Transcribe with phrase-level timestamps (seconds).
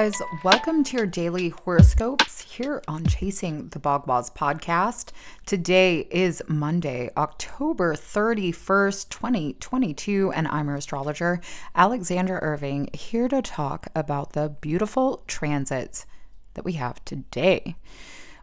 [0.00, 0.22] guys.
[0.42, 5.10] Welcome to your daily horoscopes here on Chasing the Bagua's podcast.
[5.44, 11.42] Today is Monday, October 31st, 2022, and I'm your astrologer,
[11.74, 16.06] Alexandra Irving, here to talk about the beautiful transits
[16.54, 17.76] that we have today.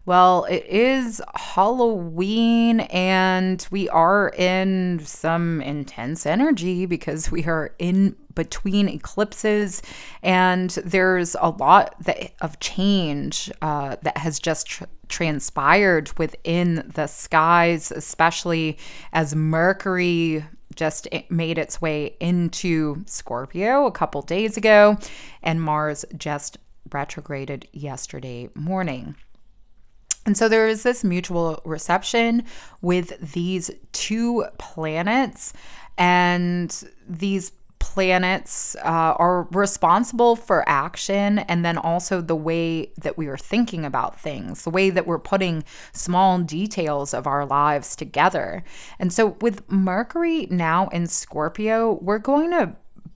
[0.06, 8.16] Well, it is Halloween and we are in some intense energy because we are in
[8.38, 9.82] between eclipses
[10.22, 17.08] and there's a lot that, of change uh, that has just tr- transpired within the
[17.08, 18.78] skies, especially
[19.12, 20.46] as Mercury
[20.76, 24.98] just made its way into Scorpio a couple days ago
[25.42, 26.60] and Mars just
[26.92, 29.16] retrograded yesterday morning.
[30.28, 32.44] And so there is this mutual reception
[32.82, 35.54] with these two planets,
[35.98, 37.54] and these
[37.98, 43.84] planets uh, are responsible for action and then also the way that we are thinking
[43.84, 48.64] about things, the way that we're putting small details of our lives together.
[49.00, 52.76] And so with Mercury now in Scorpio, we're going to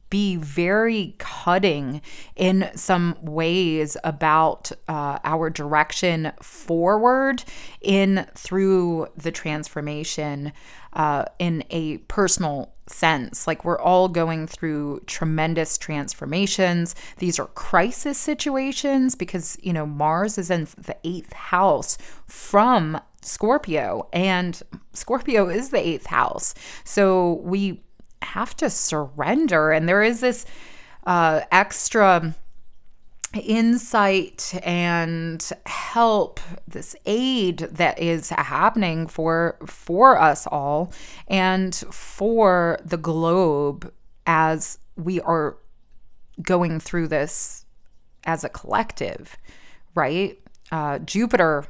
[0.09, 2.02] be very cutting
[2.36, 7.44] in some ways about uh, our direction forward
[7.82, 10.52] in through the transformation
[10.94, 13.47] uh, in a personal sense.
[13.47, 16.95] Like we're all going through tremendous transformations.
[17.17, 21.97] These are crisis situations because, you know, Mars is in the eighth house
[22.28, 24.62] from Scorpio, and
[24.94, 26.56] Scorpio is the eighth house.
[26.84, 27.84] So we
[28.23, 29.72] have to surrender.
[29.72, 30.45] And there is this
[31.06, 32.36] uh, extra
[33.40, 40.92] insight and help this aid that is happening for for us all
[41.28, 43.92] and for the globe
[44.26, 45.58] as we are
[46.42, 47.66] going through this
[48.25, 49.38] as a collective
[49.96, 50.38] right
[50.72, 51.66] uh, jupiter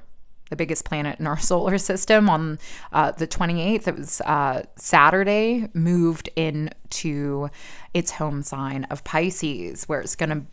[0.49, 2.59] the biggest planet in our solar system, on
[2.91, 3.87] uh, the 28th.
[3.87, 7.49] It was uh, Saturday, moved into
[7.93, 10.45] its home sign of Pisces, where it's going to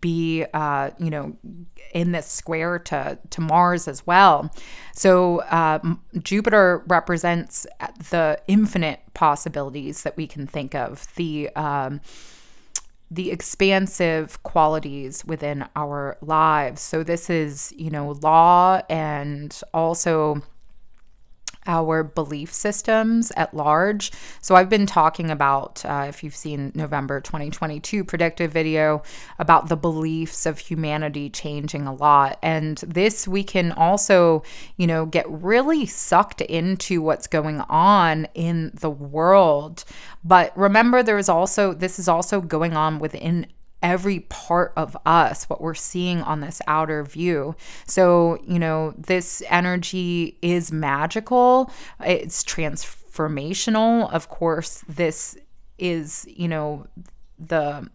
[0.00, 1.36] be uh, you know
[1.92, 4.50] in this square to to Mars as well.
[4.94, 5.80] So uh,
[6.18, 7.66] Jupiter represents
[8.10, 11.06] the infinite possibilities that we can think of.
[11.16, 12.00] The um,
[13.10, 16.80] the expansive qualities within our lives.
[16.80, 20.42] So, this is, you know, law and also
[21.66, 24.12] our belief systems at large.
[24.40, 29.02] So, I've been talking about, uh, if you've seen November 2022 predictive video,
[29.38, 32.38] about the beliefs of humanity changing a lot.
[32.42, 34.42] And this, we can also,
[34.76, 39.84] you know, get really sucked into what's going on in the world.
[40.22, 43.46] But remember, there's also, this is also going on within
[43.84, 47.54] every part of us, what we're seeing on this outer view.
[47.86, 54.10] So, you know, this energy is magical, it's transformational.
[54.10, 55.36] Of course, this
[55.78, 56.86] is, you know,
[57.38, 57.88] the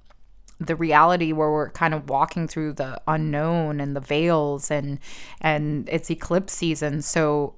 [0.62, 5.00] the reality where we're kind of walking through the unknown and the veils and
[5.40, 7.56] and it's eclipse season so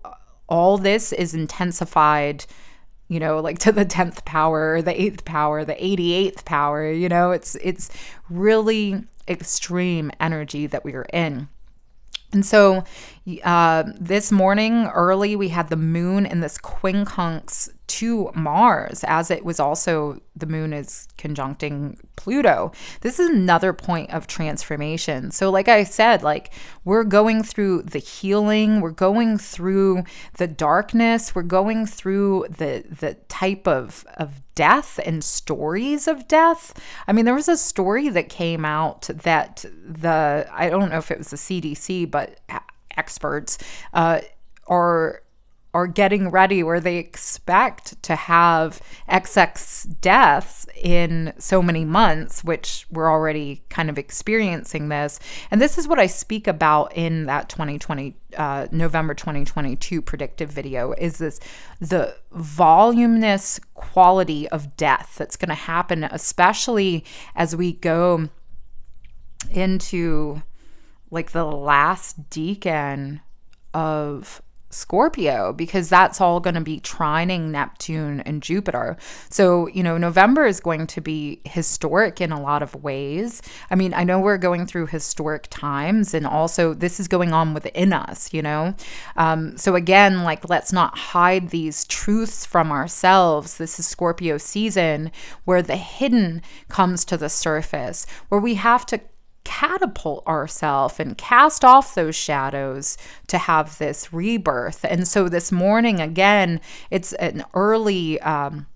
[0.48, 2.46] all this is intensified
[3.12, 7.32] you know, like to the 10th power, the 8th power, the 88th power, you know,
[7.32, 7.90] it's it's
[8.30, 11.50] really extreme energy that we are in.
[12.34, 12.84] And so
[13.44, 19.44] uh, this morning early, we had the moon in this quincunx to Mars, as it
[19.44, 22.72] was also the moon is conjuncting Pluto.
[23.02, 25.32] This is another point of transformation.
[25.32, 26.54] So, like I said, like
[26.86, 30.04] we're going through the healing, we're going through
[30.38, 36.80] the darkness, we're going through the the type of of death and stories of death.
[37.08, 41.12] I mean, there was a story that came out that the I don't know if
[41.12, 42.21] it was the CDC, but
[42.96, 43.58] experts
[43.94, 44.22] uh,
[44.68, 45.22] are
[45.74, 52.86] are getting ready where they expect to have XX deaths in so many months, which
[52.92, 55.20] we're already kind of experiencing this.
[55.50, 60.94] And this is what I speak about in that 2020, uh, November 2022 predictive video
[60.94, 61.40] is this
[61.80, 68.28] the voluminous quality of death that's going to happen, especially as we go
[69.52, 70.42] into
[71.12, 73.20] like the last decan
[73.74, 74.42] of
[74.74, 78.98] Scorpio because that's all going to be trining Neptune and Jupiter.
[79.30, 83.42] So, you know, November is going to be historic in a lot of ways.
[83.70, 87.54] I mean, I know we're going through historic times and also this is going on
[87.54, 88.74] within us, you know?
[89.18, 93.58] Um, so, again, like, let's not hide these truths from ourselves.
[93.58, 95.12] This is Scorpio season
[95.46, 99.02] where the hidden comes to the surface, where we have to
[99.44, 102.98] catapult ourselves and cast off those shadows
[103.28, 104.86] to have this rebirth.
[104.86, 108.68] And so this morning, again, it's an early um,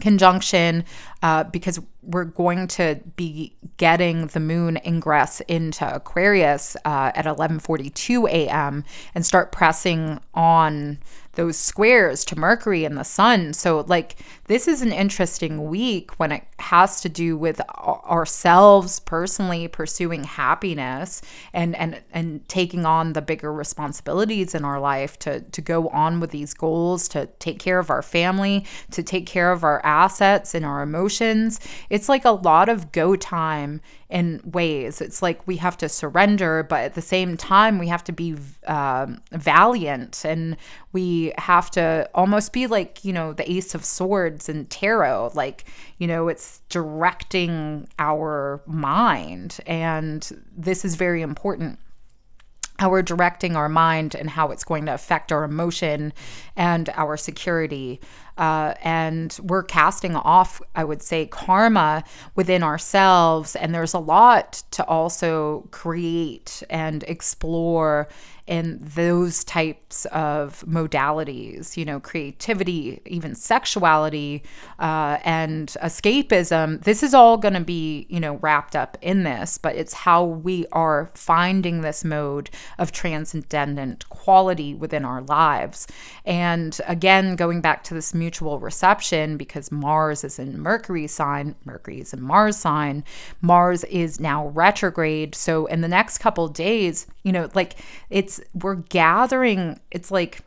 [0.00, 0.84] conjunction
[1.22, 8.28] uh, because we're going to be getting the moon ingress into Aquarius uh, at 11:42
[8.28, 8.84] a.m.
[9.14, 10.98] and start pressing on
[11.34, 13.54] those squares to Mercury and the Sun.
[13.54, 14.16] So, like,
[14.46, 21.22] this is an interesting week when it has to do with ourselves personally pursuing happiness
[21.52, 26.20] and and and taking on the bigger responsibilities in our life to to go on
[26.20, 30.54] with these goals, to take care of our family, to take care of our assets
[30.54, 31.60] and our emotions.
[31.94, 33.80] It's like a lot of go time
[34.10, 35.00] in ways.
[35.00, 38.34] It's like we have to surrender, but at the same time, we have to be
[38.66, 40.56] um, valiant and
[40.92, 45.30] we have to almost be like, you know, the Ace of Swords and tarot.
[45.34, 45.66] Like,
[45.98, 49.60] you know, it's directing our mind.
[49.64, 51.78] And this is very important
[52.78, 56.12] how we're directing our mind and how it's going to affect our emotion
[56.56, 58.00] and our security.
[58.36, 62.02] Uh, and we're casting off, I would say, karma
[62.34, 63.54] within ourselves.
[63.54, 68.08] And there's a lot to also create and explore
[68.46, 74.42] in those types of modalities, you know, creativity, even sexuality,
[74.78, 76.82] uh, and escapism.
[76.84, 80.24] This is all going to be, you know, wrapped up in this, but it's how
[80.24, 85.86] we are finding this mode of transcendent quality within our lives.
[86.26, 92.00] And again, going back to this mutual reception, because Mars is in Mercury sign, Mercury
[92.00, 93.04] is in Mars sign,
[93.40, 95.34] Mars is now retrograde.
[95.34, 97.76] So in the next couple days, you know, like
[98.10, 100.40] it's we're gathering, it's like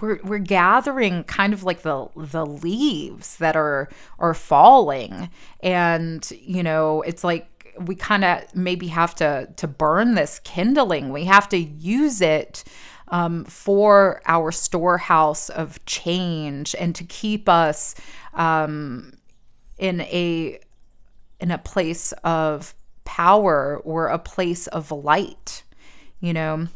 [0.00, 3.88] we're we're gathering kind of like the the leaves that are
[4.18, 5.30] are falling.
[5.60, 11.12] And you know it's like we kind of maybe have to to burn this kindling.
[11.12, 12.64] We have to use it
[13.08, 17.94] um, for our storehouse of change and to keep us
[18.34, 19.12] um,
[19.78, 20.58] in a
[21.40, 22.74] in a place of
[23.04, 25.62] power or a place of light
[26.20, 26.68] you know,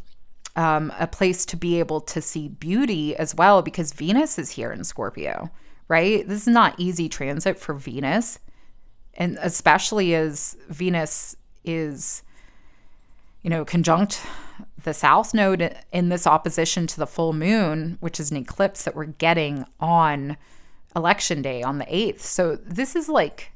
[0.57, 4.73] um, a place to be able to see beauty as well because Venus is here
[4.73, 5.51] in Scorpio,
[5.89, 6.27] right?
[6.27, 8.39] This is not easy transit for Venus.
[9.15, 12.23] And especially as Venus is,
[13.43, 14.23] you know, conjunct
[14.83, 18.95] the South Node in this opposition to the full moon, which is an eclipse that
[18.95, 20.37] we're getting on
[20.97, 22.21] election day on the 8th.
[22.21, 23.53] So this is like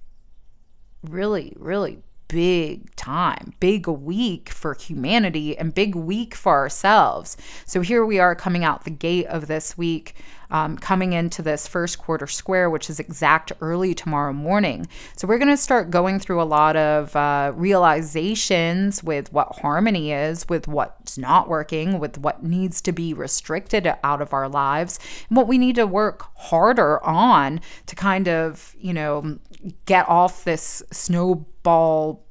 [1.02, 2.02] really, really
[2.34, 7.36] big time, big week for humanity and big week for ourselves.
[7.64, 10.16] So here we are coming out the gate of this week,
[10.50, 14.88] um, coming into this first quarter square, which is exact early tomorrow morning.
[15.16, 20.10] So we're going to start going through a lot of uh, realizations with what harmony
[20.10, 24.98] is, with what's not working, with what needs to be restricted out of our lives,
[25.28, 29.38] and what we need to work harder on to kind of, you know,
[29.86, 32.23] get off this snowball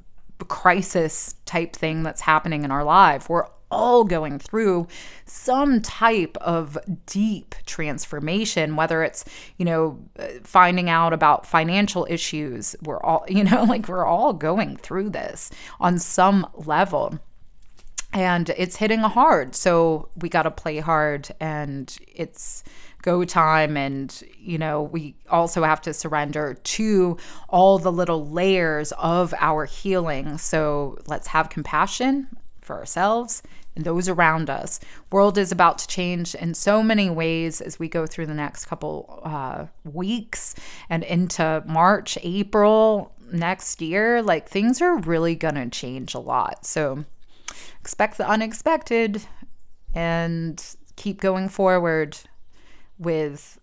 [0.45, 3.29] crisis type thing that's happening in our life.
[3.29, 4.87] We're all going through
[5.25, 6.77] some type of
[7.07, 9.25] deep transformation whether it's
[9.57, 12.75] you know uh, finding out about financial issues.
[12.83, 17.19] We're all you know like we're all going through this on some level.
[18.15, 19.55] And it's hitting hard.
[19.55, 22.63] So we got to play hard and it's
[23.03, 27.17] go time and you know we also have to surrender to
[27.49, 30.39] all the little layers of our healing.
[30.39, 32.27] So let's have compassion
[32.61, 33.43] for ourselves
[33.75, 34.79] and those around us.
[35.11, 38.65] World is about to change in so many ways as we go through the next
[38.65, 40.55] couple uh, weeks
[40.89, 44.21] and into march april next year.
[44.21, 46.65] Like things are really gonna change a lot.
[46.65, 47.03] So
[47.81, 49.23] expect the unexpected
[49.93, 50.63] and
[50.95, 52.17] keep going forward
[52.97, 53.59] with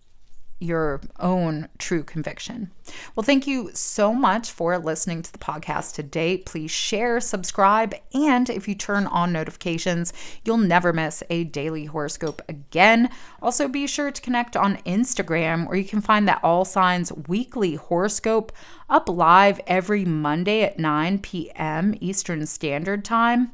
[0.61, 2.69] your own true conviction.
[3.15, 6.37] Well, thank you so much for listening to the podcast today.
[6.37, 10.13] Please share, subscribe, and if you turn on notifications,
[10.45, 13.09] you'll never miss a daily horoscope again.
[13.41, 17.75] Also, be sure to connect on Instagram where you can find that All Signs weekly
[17.75, 18.51] horoscope
[18.87, 21.95] up live every Monday at 9 p.m.
[21.99, 23.51] Eastern Standard Time.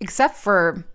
[0.00, 0.86] Except for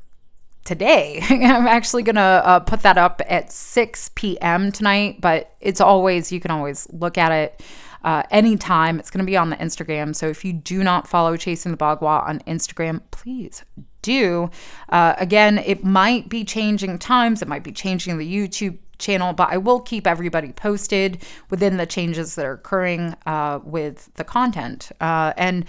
[0.63, 1.19] today.
[1.29, 4.71] I'm actually going to uh, put that up at 6 p.m.
[4.71, 7.61] tonight, but it's always, you can always look at it
[8.03, 8.99] uh, anytime.
[8.99, 10.15] It's going to be on the Instagram.
[10.15, 13.63] So if you do not follow Chasing the Bagua on Instagram, please
[14.01, 14.49] do.
[14.89, 19.49] Uh, again, it might be changing times, it might be changing the YouTube channel, but
[19.51, 24.91] I will keep everybody posted within the changes that are occurring uh, with the content.
[25.01, 25.65] Uh, and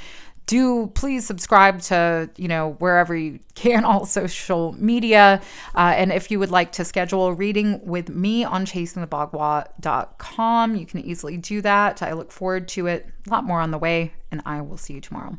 [0.47, 5.41] do please subscribe to you know wherever you can all social media.
[5.75, 10.87] Uh, and if you would like to schedule a reading with me on chasingthebagua.com you
[10.87, 12.03] can easily do that.
[12.03, 13.07] I look forward to it.
[13.27, 15.39] A lot more on the way and i will see you tomorrow